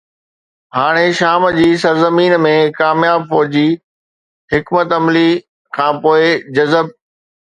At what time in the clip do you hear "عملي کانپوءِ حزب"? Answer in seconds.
4.99-6.95